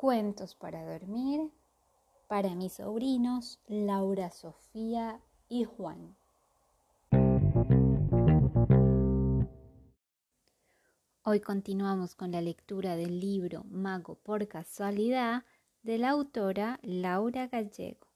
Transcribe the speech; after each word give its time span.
Cuentos 0.00 0.54
para 0.54 0.82
dormir 0.82 1.52
para 2.26 2.54
mis 2.54 2.72
sobrinos 2.72 3.60
Laura, 3.66 4.30
Sofía 4.30 5.20
y 5.46 5.64
Juan. 5.64 6.16
Hoy 11.22 11.40
continuamos 11.40 12.14
con 12.14 12.32
la 12.32 12.40
lectura 12.40 12.96
del 12.96 13.20
libro 13.20 13.64
Mago 13.64 14.14
por 14.14 14.48
casualidad 14.48 15.44
de 15.82 15.98
la 15.98 16.08
autora 16.08 16.80
Laura 16.82 17.48
Gallego. 17.48 18.06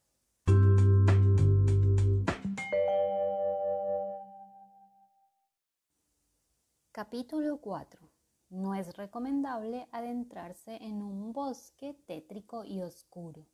Capítulo 6.93 7.59
4 7.59 8.14
no 8.55 8.75
es 8.75 8.97
recomendable 8.97 9.89
adentrarse 9.91 10.77
en 10.77 11.03
un 11.03 11.33
bosque 11.33 11.95
tétrico 12.07 12.65
y 12.65 12.83
oscuro. 12.83 13.47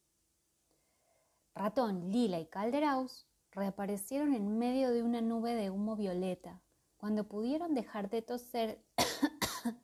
Ratón, 1.55 2.11
Lila 2.11 2.39
y 2.39 2.47
Calderaus 2.47 3.27
reaparecieron 3.51 4.35
en 4.35 4.59
medio 4.59 4.91
de 4.91 5.03
una 5.03 5.21
nube 5.21 5.55
de 5.55 5.71
humo 5.71 5.97
violeta. 5.97 6.61
Cuando 6.99 7.25
pudieron 7.25 7.75
dejar 7.75 8.11
de 8.11 8.23
toser, 8.23 8.85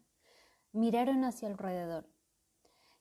miraron 0.72 1.24
hacia 1.24 1.48
alrededor. 1.48 2.06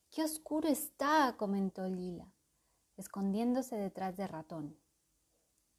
¡Qué 0.10 0.24
oscuro 0.24 0.70
está! 0.70 1.36
comentó 1.38 1.88
Lila, 1.88 2.32
escondiéndose 2.96 3.76
detrás 3.76 4.16
de 4.16 4.28
Ratón. 4.28 4.78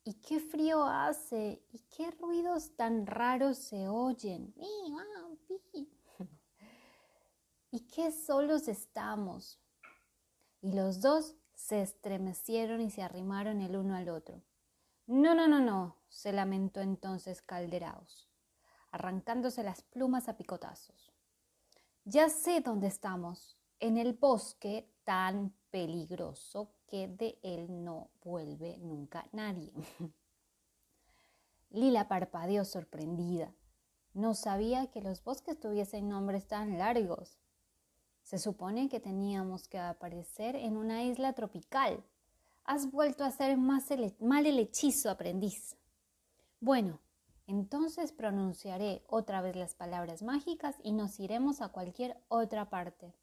¿Y 0.05 0.15
qué 0.21 0.39
frío 0.39 0.85
hace? 0.85 1.65
¿Y 1.73 1.79
qué 1.91 2.11
ruidos 2.13 2.77
tan 2.77 3.07
raros 3.07 3.57
se 3.57 3.89
oyen? 3.89 4.55
¿Y 7.77 7.81
qué 7.81 8.11
solos 8.11 8.69
estamos? 8.69 9.61
Y 10.63 10.73
los 10.73 11.03
dos 11.03 11.37
se 11.53 11.83
estremecieron 11.83 12.81
y 12.81 12.89
se 12.89 13.03
arrimaron 13.03 13.61
el 13.61 13.77
uno 13.77 13.95
al 13.95 14.09
otro. 14.09 14.43
No, 15.07 15.35
no, 15.35 15.47
no, 15.47 15.61
no, 15.61 15.99
se 16.09 16.33
lamentó 16.33 16.81
entonces 16.81 17.43
Calderaos, 17.43 18.31
arrancándose 18.93 19.63
las 19.63 19.83
plumas 19.83 20.31
a 20.31 20.39
picotazos. 20.39 21.13
Ya 22.07 22.31
sé 22.31 22.63
dónde 22.63 22.87
estamos, 22.87 23.59
en 23.79 23.99
el 23.99 24.15
bosque 24.15 24.91
tan 25.05 25.55
peligroso 25.69 26.73
que 26.87 27.09
de 27.09 27.39
él 27.43 27.85
no 27.85 28.09
vuelve 28.25 28.79
nunca 28.79 29.29
nadie. 29.33 29.75
Lila 31.69 32.09
parpadeó 32.09 32.65
sorprendida. 32.65 33.55
No 34.15 34.33
sabía 34.33 34.91
que 34.91 35.03
los 35.03 35.23
bosques 35.23 35.61
tuviesen 35.61 36.09
nombres 36.09 36.47
tan 36.47 36.79
largos. 36.79 37.39
Se 38.27 38.41
supone 38.41 38.89
que 38.89 38.99
teníamos 38.99 39.69
que 39.69 39.79
aparecer 39.79 40.57
en 40.57 40.77
una 40.77 41.05
isla 41.05 41.33
tropical. 41.35 42.03
Has 42.65 42.91
vuelto 42.91 43.23
a 43.23 43.31
ser 43.31 43.57
más 43.57 43.85
mal 44.19 44.47
el 44.47 44.59
hechizo, 44.59 45.11
aprendiz. 45.11 45.77
Bueno, 46.59 46.99
entonces 47.47 48.11
pronunciaré 48.11 49.05
otra 49.07 49.43
vez 49.43 49.55
las 49.55 49.77
palabras 49.77 50.25
mágicas 50.25 50.75
y 50.83 50.91
nos 50.91 51.21
iremos 51.21 51.61
a 51.61 51.69
cualquier 51.69 52.21
otra 52.27 52.69
parte. 52.69 53.15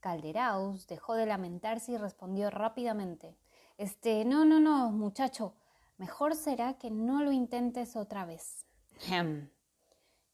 Calderaus 0.00 0.86
dejó 0.86 1.12
de 1.12 1.26
lamentarse 1.26 1.92
y 1.92 1.98
respondió 1.98 2.48
rápidamente. 2.48 3.36
Este, 3.76 4.24
no, 4.24 4.46
no, 4.46 4.58
no, 4.58 4.90
muchacho, 4.90 5.52
mejor 5.98 6.34
será 6.34 6.78
que 6.78 6.90
no 6.90 7.22
lo 7.22 7.30
intentes 7.30 7.94
otra 7.94 8.24
vez. 8.24 8.64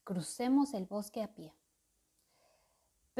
Crucemos 0.05 0.75
el 0.75 0.87
bosque 0.87 1.25
a 1.25 1.35
pie. 1.35 1.53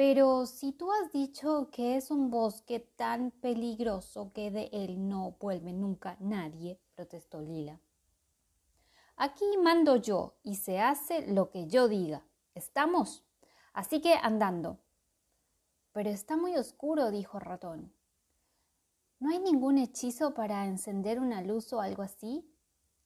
Pero 0.03 0.47
si 0.47 0.73
tú 0.73 0.91
has 0.91 1.13
dicho 1.13 1.69
que 1.71 1.99
es 1.99 2.11
un 2.11 2.31
bosque 2.31 2.81
tan 2.81 3.33
peligroso 3.33 4.33
que 4.33 4.51
de 4.51 4.71
él 4.73 5.07
no 5.11 5.37
vuelve 5.39 5.75
nunca 5.75 6.17
nadie, 6.21 6.81
protestó 6.95 7.43
Lila. 7.43 7.79
Aquí 9.17 9.45
mando 9.63 9.97
yo 9.97 10.37
y 10.43 10.55
se 10.55 10.81
hace 10.81 11.31
lo 11.31 11.51
que 11.51 11.67
yo 11.67 11.87
diga. 11.87 12.25
¿Estamos? 12.55 13.27
Así 13.75 14.01
que 14.01 14.15
andando. 14.15 14.79
Pero 15.93 16.09
está 16.09 16.35
muy 16.35 16.57
oscuro, 16.57 17.11
dijo 17.11 17.39
Ratón. 17.39 17.93
¿No 19.19 19.29
hay 19.29 19.39
ningún 19.39 19.77
hechizo 19.77 20.33
para 20.33 20.65
encender 20.65 21.21
una 21.21 21.43
luz 21.43 21.75
o 21.75 21.83
algo 21.83 22.03
así? 22.03 22.51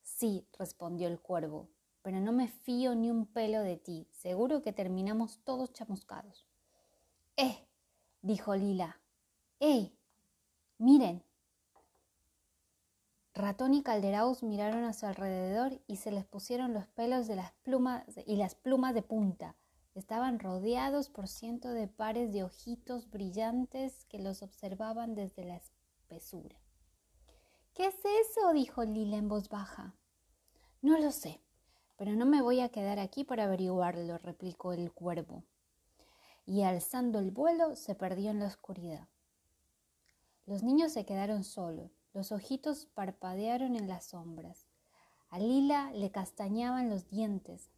Sí, 0.01 0.47
respondió 0.57 1.09
el 1.09 1.19
cuervo, 1.19 1.67
pero 2.01 2.21
no 2.21 2.31
me 2.31 2.47
fío 2.47 2.95
ni 2.95 3.11
un 3.11 3.25
pelo 3.25 3.59
de 3.63 3.75
ti. 3.75 4.07
Seguro 4.13 4.61
que 4.61 4.71
terminamos 4.71 5.41
todos 5.43 5.73
chamuscados. 5.73 6.44
¡Eh! 7.37 7.67
dijo 8.21 8.55
Lila. 8.55 9.01
¡Eh! 9.59 9.91
Miren. 10.77 11.21
Ratón 13.33 13.73
y 13.73 13.83
Calderaus 13.83 14.41
miraron 14.41 14.85
a 14.85 14.93
su 14.93 15.05
alrededor 15.05 15.81
y 15.85 15.97
se 15.97 16.11
les 16.11 16.23
pusieron 16.23 16.73
los 16.73 16.87
pelos 16.87 17.27
de 17.27 17.35
las 17.35 17.51
plumas 17.63 18.05
y 18.25 18.37
las 18.37 18.55
plumas 18.55 18.93
de 18.93 19.01
punta. 19.01 19.57
Estaban 19.95 20.39
rodeados 20.39 21.09
por 21.09 21.27
cientos 21.27 21.73
de 21.73 21.89
pares 21.89 22.31
de 22.31 22.43
ojitos 22.43 23.09
brillantes 23.09 24.05
que 24.05 24.19
los 24.19 24.41
observaban 24.41 25.13
desde 25.13 25.43
la 25.43 25.57
espesura. 25.57 26.55
¿Qué 27.73 27.87
es 27.87 27.95
eso? 27.95 28.53
dijo 28.53 28.85
Lila 28.85 29.17
en 29.17 29.27
voz 29.27 29.49
baja. 29.49 29.93
No 30.81 30.97
lo 30.99 31.11
sé, 31.11 31.41
pero 31.97 32.13
no 32.13 32.25
me 32.25 32.41
voy 32.41 32.61
a 32.61 32.69
quedar 32.69 32.99
aquí 32.99 33.25
para 33.25 33.43
averiguarlo, 33.43 34.17
replicó 34.19 34.71
el 34.71 34.93
cuervo 34.93 35.43
y 36.45 36.61
alzando 36.63 37.19
el 37.19 37.31
vuelo 37.31 37.75
se 37.75 37.95
perdió 37.95 38.31
en 38.31 38.39
la 38.39 38.47
oscuridad. 38.47 39.07
Los 40.45 40.63
niños 40.63 40.93
se 40.93 41.05
quedaron 41.05 41.43
solos, 41.43 41.91
los 42.13 42.31
ojitos 42.31 42.85
parpadearon 42.93 43.75
en 43.75 43.87
las 43.87 44.05
sombras. 44.05 44.67
A 45.29 45.39
Lila 45.39 45.91
le 45.91 46.11
castañaban 46.11 46.89
los 46.89 47.09
dientes. 47.09 47.71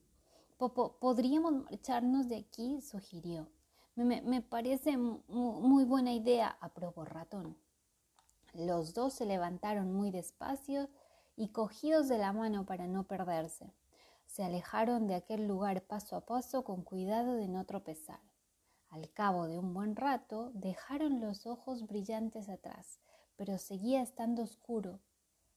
Popo, 0.57 0.97
¿podríamos 0.99 1.53
marcharnos 1.53 2.27
de 2.27 2.37
aquí? 2.37 2.81
sugirió. 2.81 3.47
Me, 3.95 4.21
me 4.21 4.41
parece 4.41 4.97
muy 4.97 5.85
buena 5.85 6.13
idea, 6.13 6.57
aprobó 6.61 7.05
Ratón. 7.05 7.57
Los 8.53 8.93
dos 8.93 9.13
se 9.13 9.25
levantaron 9.25 9.93
muy 9.93 10.11
despacio 10.11 10.89
y 11.35 11.49
cogidos 11.49 12.07
de 12.07 12.17
la 12.17 12.33
mano 12.33 12.65
para 12.65 12.87
no 12.87 13.05
perderse. 13.05 13.73
Se 14.25 14.43
alejaron 14.43 15.07
de 15.07 15.15
aquel 15.15 15.47
lugar 15.47 15.83
paso 15.83 16.15
a 16.15 16.25
paso 16.25 16.63
con 16.63 16.83
cuidado 16.83 17.35
de 17.35 17.47
no 17.47 17.65
tropezar. 17.65 18.19
Al 18.89 19.11
cabo 19.11 19.47
de 19.47 19.59
un 19.59 19.73
buen 19.73 19.95
rato 19.95 20.51
dejaron 20.53 21.19
los 21.19 21.45
ojos 21.45 21.87
brillantes 21.87 22.49
atrás, 22.49 22.99
pero 23.35 23.57
seguía 23.57 24.01
estando 24.01 24.43
oscuro. 24.43 24.99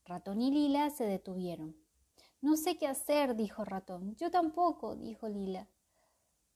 Ratón 0.04 0.40
y 0.40 0.50
Lila 0.50 0.90
se 0.90 1.04
detuvieron. 1.04 1.76
No 2.40 2.56
sé 2.56 2.78
qué 2.78 2.86
hacer, 2.86 3.36
dijo 3.36 3.64
Ratón. 3.64 4.16
Yo 4.16 4.30
tampoco, 4.30 4.96
dijo 4.96 5.28
Lila. 5.28 5.68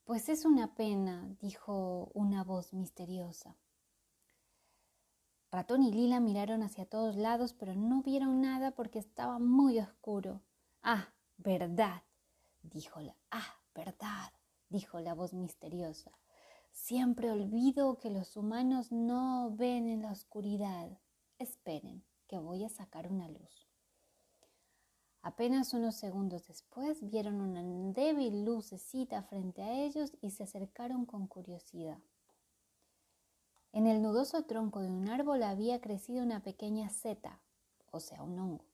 Pues 0.03 0.29
es 0.29 0.45
una 0.45 0.75
pena, 0.75 1.35
dijo 1.39 2.11
una 2.13 2.43
voz 2.43 2.73
misteriosa. 2.73 3.55
Ratón 5.51 5.83
y 5.83 5.91
Lila 5.91 6.19
miraron 6.19 6.63
hacia 6.63 6.85
todos 6.85 7.15
lados, 7.15 7.53
pero 7.53 7.75
no 7.75 8.01
vieron 8.03 8.41
nada 8.41 8.71
porque 8.71 8.99
estaba 8.99 9.39
muy 9.39 9.79
oscuro. 9.79 10.41
Ah, 10.83 11.13
verdad, 11.37 12.03
dijo 12.61 12.99
la. 12.99 13.15
Ah, 13.31 13.55
verdad, 13.73 14.33
dijo 14.69 14.99
la 14.99 15.13
voz 15.13 15.33
misteriosa. 15.33 16.11
Siempre 16.75 17.31
olvido 17.31 17.97
que 17.97 18.11
los 18.11 18.35
humanos 18.35 18.91
no 18.91 19.49
ven 19.55 19.87
en 19.87 20.03
la 20.03 20.11
oscuridad. 20.11 20.99
Esperen, 21.39 22.03
que 22.27 22.37
voy 22.37 22.65
a 22.65 22.69
sacar 22.69 23.09
una 23.09 23.29
luz. 23.29 23.67
Apenas 25.21 25.73
unos 25.73 25.95
segundos 25.95 26.45
después 26.47 27.09
vieron 27.09 27.41
una 27.41 27.63
débil 27.93 28.43
lucecita 28.43 29.23
frente 29.23 29.63
a 29.63 29.71
ellos 29.71 30.11
y 30.21 30.31
se 30.31 30.43
acercaron 30.43 31.05
con 31.05 31.27
curiosidad. 31.27 31.97
En 33.71 33.87
el 33.87 34.01
nudoso 34.01 34.43
tronco 34.43 34.81
de 34.81 34.91
un 34.91 35.09
árbol 35.09 35.43
había 35.43 35.81
crecido 35.81 36.23
una 36.23 36.43
pequeña 36.43 36.89
seta, 36.89 37.39
o 37.89 37.99
sea, 38.01 38.21
un 38.21 38.37
hongo. 38.37 38.65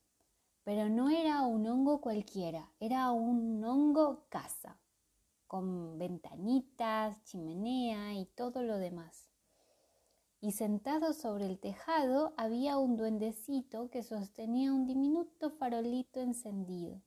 Pero 0.63 0.89
no 0.89 1.09
era 1.09 1.43
un 1.43 1.65
hongo 1.67 2.01
cualquiera, 2.01 2.71
era 2.79 3.11
un 3.11 3.63
hongo 3.63 4.25
casa 4.27 4.80
con 5.51 5.97
ventanitas, 5.97 7.21
chimenea 7.25 8.13
y 8.13 8.25
todo 8.25 8.63
lo 8.63 8.77
demás. 8.77 9.29
Y 10.39 10.53
sentado 10.53 11.11
sobre 11.11 11.45
el 11.45 11.59
tejado 11.59 12.33
había 12.37 12.77
un 12.77 12.95
duendecito 12.95 13.89
que 13.89 14.01
sostenía 14.01 14.71
un 14.71 14.85
diminuto 14.85 15.49
farolito 15.49 16.21
encendido. 16.21 17.01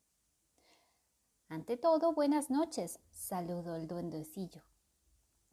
Ante 1.49 1.79
todo, 1.79 2.13
buenas 2.13 2.51
noches, 2.51 3.01
saludó 3.13 3.77
el 3.77 3.89
duendecillo. 3.89 4.63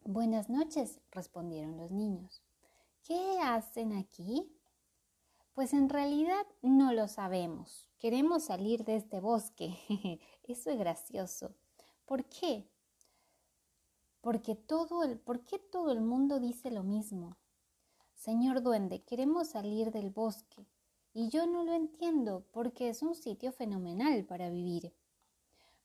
Buenas 0.04 0.50
noches, 0.50 1.00
respondieron 1.12 1.78
los 1.78 1.92
niños. 1.92 2.42
¿Qué 3.04 3.38
hacen 3.42 3.94
aquí? 3.94 4.54
Pues 5.54 5.72
en 5.72 5.88
realidad 5.88 6.46
no 6.60 6.92
lo 6.92 7.08
sabemos. 7.08 7.88
Queremos 7.98 8.42
salir 8.42 8.84
de 8.84 8.96
este 8.96 9.20
bosque. 9.20 9.78
Eso 10.42 10.68
es 10.68 10.78
gracioso. 10.78 11.54
¿Por 12.04 12.26
qué? 12.26 12.68
Porque 14.22 14.54
todo 14.54 15.02
el, 15.02 15.18
¿Por 15.18 15.44
qué 15.44 15.58
todo 15.58 15.92
el 15.92 16.00
mundo 16.00 16.40
dice 16.40 16.70
lo 16.70 16.82
mismo? 16.82 17.36
Señor 18.14 18.62
duende, 18.62 19.02
queremos 19.02 19.48
salir 19.48 19.90
del 19.90 20.08
bosque. 20.08 20.66
Y 21.12 21.28
yo 21.28 21.46
no 21.46 21.64
lo 21.64 21.74
entiendo 21.74 22.46
porque 22.52 22.88
es 22.88 23.02
un 23.02 23.14
sitio 23.14 23.52
fenomenal 23.52 24.24
para 24.24 24.48
vivir. 24.48 24.94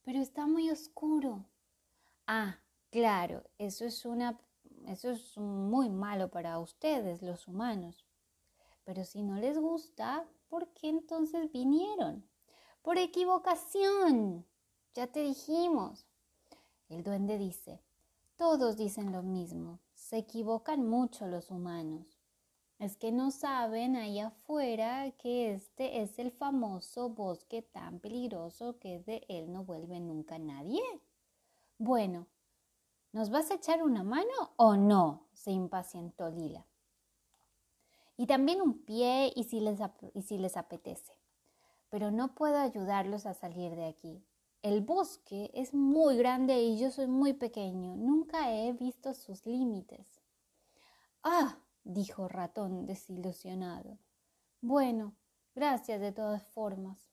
Pero 0.04 0.19
está 0.19 0.48
muy 0.48 0.69
oscuro. 0.69 1.44
Ah, 2.28 2.60
claro, 2.92 3.44
eso 3.57 3.84
es 3.84 4.06
una 4.06 4.40
eso 4.86 5.12
es 5.12 5.38
muy 5.38 5.90
malo 5.90 6.30
para 6.30 6.60
ustedes, 6.60 7.22
los 7.22 7.48
humanos. 7.48 8.06
Pero 8.86 9.04
si 9.04 9.22
no 9.22 9.36
les 9.36 9.57
gusta, 9.57 10.25
¿por 10.48 10.69
qué 10.69 10.88
entonces 10.88 11.51
vinieron? 11.51 12.25
Por 12.81 12.98
equivocación. 12.98 14.45
Ya 14.94 15.07
te 15.07 15.24
dijimos. 15.24 16.07
El 16.88 17.04
duende 17.04 17.38
dice, 17.38 17.81
todos 18.38 18.78
dicen 18.78 19.12
lo 19.12 19.24
mismo. 19.24 19.80
Se 19.94 20.18
equivocan 20.18 20.88
mucho 20.88 21.28
los 21.28 21.51
humanos. 21.51 22.18
Es 22.80 22.95
que 22.95 23.12
no 23.12 23.31
saben 23.31 23.95
ahí 23.95 24.19
afuera 24.19 25.12
que 25.18 25.51
este 25.54 26.01
es 26.01 26.19
el 26.19 26.31
famoso 26.31 27.10
bosque 27.10 27.63
tan 27.63 28.00
peligroso 28.00 28.78
que 28.80 29.00
de 29.00 29.25
él 29.28 29.51
no 29.51 29.63
vuelve 29.63 30.00
nunca 30.00 30.38
nadie. 30.38 30.81
Bueno, 31.80 32.28
¿nos 33.12 33.31
vas 33.31 33.50
a 33.50 33.56
echar 33.56 33.81
una 33.81 34.04
mano 34.04 34.54
o 34.57 34.78
no? 34.78 35.28
se 35.33 35.51
impacientó 35.51 36.30
Lila. 36.30 36.66
Y 38.16 38.28
también 38.28 38.62
un 38.62 38.80
pie 38.80 39.31
y 39.36 39.44
si 39.45 39.60
les, 39.60 39.80
y 40.13 40.22
si 40.22 40.38
les 40.38 40.57
apetece. 40.57 41.13
Pero 41.90 42.12
no 42.12 42.36
puedo 42.36 42.57
ayudarlos 42.57 43.25
a 43.25 43.33
salir 43.33 43.75
de 43.75 43.86
aquí. 43.86 44.24
El 44.63 44.81
bosque 44.81 45.51
es 45.54 45.74
muy 45.74 46.18
grande 46.18 46.62
y 46.62 46.80
yo 46.80 46.92
soy 46.92 47.07
muy 47.07 47.33
pequeño. 47.33 47.95
Nunca 47.95 48.51
he 48.54 48.74
visto 48.74 49.13
sus 49.13 49.45
límites. 49.45 50.21
Ah, 51.24 51.59
dijo 51.83 52.27
Ratón 52.27 52.86
desilusionado. 52.86 54.00
Bueno, 54.62 55.15
gracias 55.54 56.01
de 56.01 56.12
todas 56.12 56.48
formas. 56.48 57.12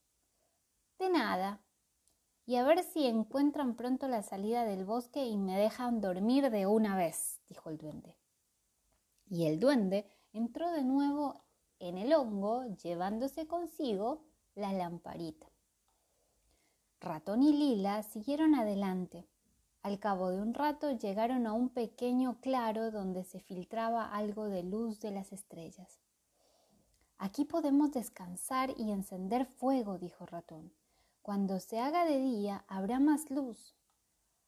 De 0.99 1.11
nada. 1.11 1.61
Y 2.47 2.57
a 2.57 2.65
ver 2.65 2.83
si 2.83 3.07
encuentran 3.07 3.75
pronto 3.75 4.09
la 4.09 4.23
salida 4.23 4.65
del 4.65 4.85
bosque 4.85 5.27
y 5.27 5.37
me 5.37 5.59
dejan 5.59 6.01
dormir 6.01 6.51
de 6.51 6.67
una 6.67 6.97
vez, 6.97 7.41
dijo 7.49 7.71
el 7.71 7.79
duende. 7.79 8.17
Y 9.29 9.47
el 9.47 9.61
duende 9.61 10.07
entró 10.33 10.71
de 10.71 10.85
nuevo 10.85 11.45
en 11.79 11.99
el 11.99 12.13
hongo, 12.15 12.65
llevándose 12.83 13.47
consigo 13.47 14.25
la 14.55 14.73
lamparita. 14.73 15.54
Ratón 17.05 17.43
y 17.43 17.53
Lila 17.53 18.03
siguieron 18.03 18.55
adelante, 18.55 19.27
al 19.85 19.99
cabo 19.99 20.31
de 20.31 20.41
un 20.41 20.55
rato 20.55 20.93
llegaron 20.93 21.47
a 21.47 21.53
un 21.53 21.69
pequeño 21.69 22.41
claro 22.41 22.91
donde 22.91 23.23
se 23.23 23.39
filtraba 23.39 24.15
algo 24.15 24.47
de 24.47 24.63
luz 24.63 24.99
de 25.01 25.11
las 25.11 25.31
estrellas. 25.31 26.01
Aquí 27.19 27.45
podemos 27.45 27.93
descansar 27.93 28.73
y 28.79 28.91
encender 28.91 29.45
fuego, 29.45 29.99
dijo 29.99 30.25
Ratón. 30.25 30.73
Cuando 31.21 31.61
se 31.61 31.81
haga 31.81 32.07
de 32.07 32.19
día 32.19 32.65
habrá 32.67 32.99
más 32.99 33.31
luz. 33.31 33.77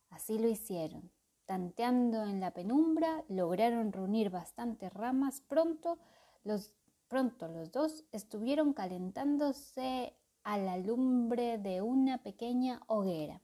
Así 0.08 0.38
lo 0.38 0.48
hicieron. 0.48 1.10
Tanteando 1.44 2.22
en 2.22 2.40
la 2.40 2.52
penumbra, 2.52 3.22
lograron 3.28 3.92
reunir 3.92 4.30
bastantes 4.30 4.90
ramas. 4.90 5.42
Pronto 5.42 5.98
los, 6.44 6.72
pronto 7.08 7.46
los 7.48 7.72
dos 7.72 8.06
estuvieron 8.10 8.72
calentándose 8.72 10.16
a 10.46 10.58
la 10.58 10.76
lumbre 10.76 11.58
de 11.58 11.82
una 11.82 12.18
pequeña 12.18 12.80
hoguera. 12.86 13.42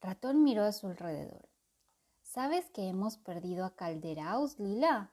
Ratón 0.00 0.44
miró 0.44 0.62
a 0.62 0.70
su 0.70 0.86
alrededor. 0.86 1.48
¿Sabes 2.22 2.70
que 2.70 2.86
hemos 2.86 3.18
perdido 3.18 3.64
a 3.64 3.74
Calderaos, 3.74 4.60
Lila? 4.60 5.10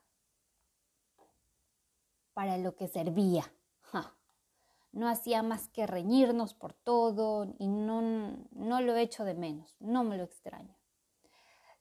Para 2.35 2.59
lo 2.59 2.75
que 2.75 2.87
servía. 2.87 3.51
No 4.91 5.07
hacía 5.07 5.41
más 5.41 5.67
que 5.69 5.87
reñirnos 5.87 6.53
por 6.53 6.73
todo 6.73 7.55
y 7.57 7.67
no, 7.67 8.45
no 8.51 8.81
lo 8.81 8.95
echo 8.97 9.23
de 9.23 9.33
menos, 9.33 9.75
no 9.79 10.03
me 10.03 10.17
lo 10.17 10.25
extraño. 10.25 10.75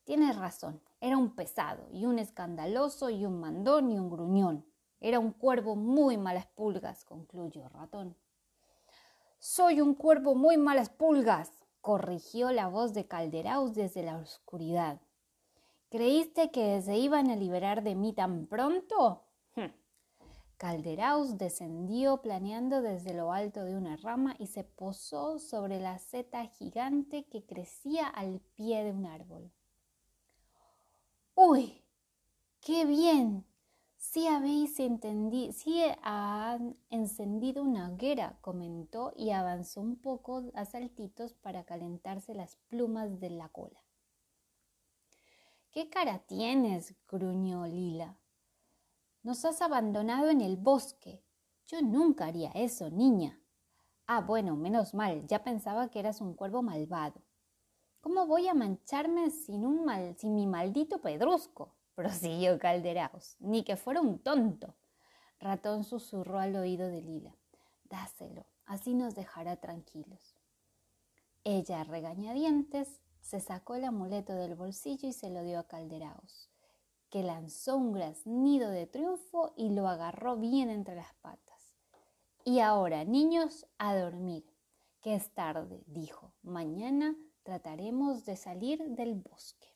Tienes 0.04 0.36
razón, 0.36 0.80
era 1.00 1.18
un 1.18 1.34
pesado 1.34 1.86
y 1.92 2.06
un 2.06 2.18
escandaloso 2.18 3.10
y 3.10 3.26
un 3.26 3.40
mandón 3.40 3.90
y 3.90 3.98
un 3.98 4.08
gruñón. 4.08 4.64
Era 5.00 5.18
un 5.18 5.32
cuervo 5.32 5.76
muy 5.76 6.16
malas 6.16 6.46
pulgas, 6.46 7.04
concluyó 7.04 7.68
Ratón. 7.68 8.16
Soy 9.42 9.80
un 9.80 9.94
cuervo 9.94 10.34
muy 10.34 10.58
malas 10.58 10.90
pulgas, 10.90 11.50
corrigió 11.80 12.52
la 12.52 12.68
voz 12.68 12.92
de 12.92 13.06
Calderaus 13.06 13.72
desde 13.72 14.02
la 14.02 14.18
oscuridad. 14.18 15.00
¿Creíste 15.88 16.50
que 16.50 16.82
se 16.82 16.98
iban 16.98 17.30
a 17.30 17.36
liberar 17.36 17.82
de 17.82 17.94
mí 17.94 18.12
tan 18.12 18.44
pronto? 18.44 19.24
Hm. 19.56 19.72
Calderaus 20.58 21.38
descendió 21.38 22.20
planeando 22.20 22.82
desde 22.82 23.14
lo 23.14 23.32
alto 23.32 23.64
de 23.64 23.74
una 23.78 23.96
rama 23.96 24.36
y 24.38 24.48
se 24.48 24.62
posó 24.62 25.38
sobre 25.38 25.80
la 25.80 25.98
seta 25.98 26.44
gigante 26.44 27.24
que 27.24 27.46
crecía 27.46 28.08
al 28.08 28.42
pie 28.56 28.84
de 28.84 28.92
un 28.92 29.06
árbol. 29.06 29.50
¡Uy! 31.34 31.82
¡Qué 32.60 32.84
bien! 32.84 33.46
Sí 34.02 34.26
habéis 34.26 34.76
sí 34.76 35.82
han 36.02 36.76
encendido 36.88 37.62
una 37.62 37.90
hoguera, 37.90 38.38
comentó 38.40 39.12
y 39.14 39.30
avanzó 39.30 39.82
un 39.82 40.00
poco 40.00 40.50
a 40.54 40.64
saltitos 40.64 41.34
para 41.34 41.64
calentarse 41.64 42.34
las 42.34 42.56
plumas 42.68 43.20
de 43.20 43.28
la 43.28 43.50
cola. 43.50 43.78
¿Qué 45.70 45.90
cara 45.90 46.20
tienes? 46.20 46.96
gruñó 47.06 47.66
Lila. 47.66 48.18
Nos 49.22 49.44
has 49.44 49.60
abandonado 49.60 50.30
en 50.30 50.40
el 50.40 50.56
bosque. 50.56 51.22
Yo 51.66 51.82
nunca 51.82 52.24
haría 52.24 52.50
eso, 52.52 52.90
niña. 52.90 53.38
Ah, 54.06 54.22
bueno, 54.22 54.56
menos 54.56 54.94
mal, 54.94 55.26
ya 55.26 55.44
pensaba 55.44 55.90
que 55.90 56.00
eras 56.00 56.22
un 56.22 56.34
cuervo 56.34 56.62
malvado. 56.62 57.20
¿Cómo 58.00 58.26
voy 58.26 58.48
a 58.48 58.54
mancharme 58.54 59.30
sin, 59.30 59.66
un 59.66 59.84
mal, 59.84 60.16
sin 60.16 60.34
mi 60.34 60.46
maldito 60.46 61.02
pedrusco? 61.02 61.76
Prosiguió 61.94 62.58
Calderaos, 62.58 63.36
ni 63.40 63.64
que 63.64 63.76
fuera 63.76 64.00
un 64.00 64.18
tonto. 64.18 64.74
Ratón 65.38 65.84
susurró 65.84 66.38
al 66.38 66.56
oído 66.56 66.88
de 66.88 67.02
Lila. 67.02 67.34
Dáselo, 67.84 68.46
así 68.66 68.94
nos 68.94 69.14
dejará 69.14 69.56
tranquilos. 69.56 70.36
Ella, 71.44 71.84
regañadientes, 71.84 73.00
se 73.20 73.40
sacó 73.40 73.74
el 73.74 73.84
amuleto 73.84 74.34
del 74.34 74.54
bolsillo 74.54 75.08
y 75.08 75.12
se 75.12 75.30
lo 75.30 75.42
dio 75.42 75.58
a 75.58 75.66
Calderaos, 75.66 76.50
que 77.08 77.22
lanzó 77.22 77.76
un 77.76 77.92
graznido 77.92 78.70
de 78.70 78.86
triunfo 78.86 79.52
y 79.56 79.70
lo 79.70 79.88
agarró 79.88 80.36
bien 80.36 80.70
entre 80.70 80.94
las 80.94 81.14
patas. 81.14 81.76
Y 82.44 82.60
ahora, 82.60 83.04
niños, 83.04 83.66
a 83.78 83.96
dormir, 83.96 84.44
que 85.00 85.14
es 85.14 85.32
tarde, 85.34 85.82
dijo. 85.86 86.32
Mañana 86.42 87.16
trataremos 87.42 88.24
de 88.24 88.36
salir 88.36 88.82
del 88.90 89.14
bosque. 89.14 89.68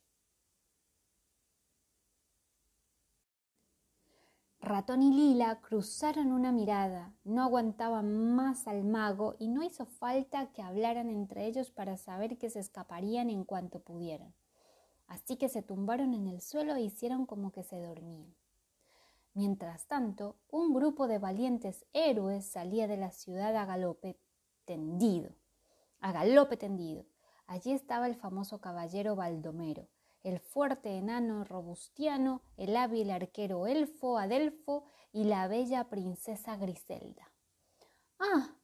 Ratón 4.65 5.03
y 5.03 5.13
Lila 5.13 5.61
cruzaron 5.61 6.33
una 6.33 6.51
mirada, 6.51 7.13
no 7.23 7.43
aguantaban 7.43 8.35
más 8.35 8.67
al 8.67 8.83
mago 8.83 9.37
y 9.39 9.49
no 9.49 9.63
hizo 9.63 9.85
falta 9.85 10.53
que 10.53 10.63
hablaran 10.63 11.11
entre 11.11 11.47
ellos 11.47 11.71
para 11.71 11.99
saber 11.99 12.39
que 12.39 12.49
se 12.49 12.61
escaparían 12.61 13.29
en 13.29 13.45
cuanto 13.45 13.81
pudieran. 13.81 14.33
Así 15.07 15.37
que 15.37 15.51
se 15.51 15.63
tumbaron 15.63 16.15
en 16.15 16.29
el 16.29 16.41
suelo 16.41 16.75
e 16.75 16.81
hicieron 16.81 17.27
como 17.27 17.53
que 17.53 17.63
se 17.63 17.79
dormían. 17.79 18.35
Mientras 19.35 19.87
tanto, 19.87 20.37
un 20.51 20.73
grupo 20.73 21.09
de 21.09 21.19
valientes 21.19 21.85
héroes 21.93 22.47
salía 22.47 22.89
de 22.89 22.97
la 22.97 23.11
ciudad 23.11 23.55
a 23.57 23.67
galope 23.67 24.17
tendido. 24.65 25.31
A 26.01 26.13
galope 26.13 26.57
tendido. 26.57 27.05
Allí 27.47 27.73
estaba 27.73 28.07
el 28.07 28.15
famoso 28.15 28.63
caballero 28.63 29.15
Baldomero, 29.15 29.89
el 30.25 30.41
fuerte 30.41 30.97
enano 30.97 31.45
robustiano, 31.45 32.41
el 32.57 32.77
hábil 32.77 33.11
arquero 33.11 33.67
elfo 33.67 34.19
Adelfo 34.19 34.85
y 35.13 35.25
la 35.25 35.47
bella 35.47 35.91
princesa 35.91 36.57
Griselda. 36.57 37.31
Ah, 38.19 38.57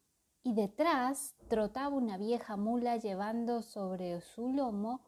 y 0.43 0.55
detrás 0.55 1.37
trotaba 1.49 1.95
una 1.95 2.17
vieja 2.17 2.57
mula 2.57 2.97
llevando 2.97 3.61
sobre 3.61 4.21
su 4.23 4.53
lomo 4.53 5.03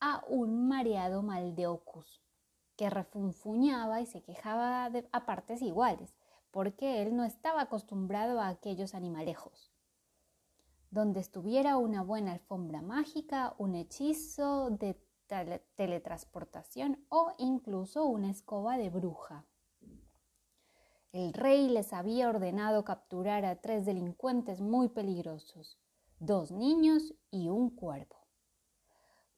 a 0.00 0.22
un 0.28 0.68
mareado 0.68 1.22
Maldeocus, 1.22 2.22
que 2.76 2.90
refunfuñaba 2.90 4.02
y 4.02 4.06
se 4.06 4.22
quejaba 4.22 4.84
a 5.12 5.26
partes 5.26 5.62
iguales, 5.62 6.14
porque 6.50 7.00
él 7.00 7.16
no 7.16 7.24
estaba 7.24 7.62
acostumbrado 7.62 8.40
a 8.40 8.48
aquellos 8.48 8.94
animalejos. 8.94 9.72
Donde 10.90 11.20
estuviera 11.20 11.78
una 11.78 12.02
buena 12.02 12.32
alfombra 12.32 12.82
mágica, 12.82 13.54
un 13.58 13.76
hechizo 13.76 14.70
de 14.70 14.94
teletransportación 15.76 17.04
o 17.08 17.32
incluso 17.38 18.04
una 18.04 18.30
escoba 18.30 18.76
de 18.76 18.90
bruja. 18.90 19.46
El 21.12 21.32
rey 21.32 21.68
les 21.68 21.92
había 21.92 22.28
ordenado 22.28 22.84
capturar 22.84 23.44
a 23.44 23.56
tres 23.56 23.84
delincuentes 23.86 24.60
muy 24.60 24.88
peligrosos, 24.88 25.78
dos 26.18 26.52
niños 26.52 27.14
y 27.30 27.48
un 27.48 27.70
cuervo. 27.70 28.16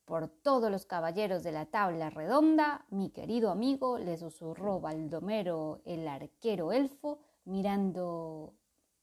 por 0.05 0.29
todos 0.29 0.71
los 0.71 0.85
caballeros 0.85 1.43
de 1.43 1.53
la 1.53 1.67
tabla 1.67 2.11
redonda, 2.11 2.85
mi 2.91 3.11
querido 3.11 3.51
amigo, 3.51 3.99
le 3.99 4.19
susurró 4.19 4.81
Baldomero 4.81 5.81
el 5.87 6.07
arquero 6.07 6.73
elfo, 6.73 7.21
mirando 7.45 8.53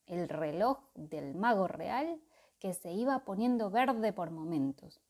el 0.05 0.29
reloj 0.29 0.79
del 0.93 1.36
mago 1.36 1.67
real, 1.67 2.22
que 2.60 2.74
se 2.74 2.91
iba 2.91 3.25
poniendo 3.25 3.72
verde 3.72 4.13
por 4.13 4.29
momentos. 4.29 5.01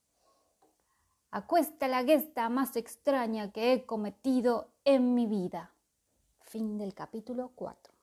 Acuesta 1.31 1.87
la 1.87 2.03
gesta 2.03 2.49
más 2.49 2.75
extraña 2.75 3.51
que 3.51 3.73
he 3.73 3.85
cometido 3.85 4.71
en 4.83 5.13
mi 5.13 5.27
vida. 5.27 5.71
Fin 6.41 6.79
del 6.79 6.95
capítulo 6.95 7.51
4. 7.53 7.93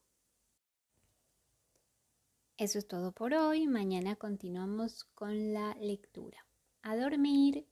Eso 2.56 2.78
es 2.78 2.86
todo 2.86 3.10
por 3.10 3.34
hoy. 3.34 3.66
Mañana 3.66 4.14
continuamos 4.14 5.04
con 5.16 5.52
la 5.52 5.74
lectura. 5.74 6.46
A 6.82 6.96
dormir. 6.96 7.66